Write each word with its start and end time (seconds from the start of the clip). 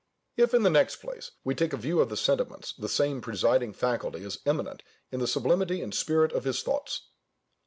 If, 0.35 0.55
in 0.55 0.63
the 0.63 0.71
next 0.71 0.95
place, 0.95 1.29
we 1.43 1.53
take 1.53 1.73
a 1.73 1.77
view 1.77 1.99
of 1.99 2.09
the 2.09 2.17
sentiments, 2.17 2.73
the 2.73 2.89
same 2.89 3.21
presiding 3.21 3.71
faculty 3.73 4.23
is 4.23 4.39
eminent 4.47 4.81
in 5.11 5.19
the 5.19 5.27
sublimity 5.27 5.83
and 5.83 5.93
spirit 5.93 6.31
of 6.31 6.43
his 6.43 6.63
thoughts. 6.63 7.09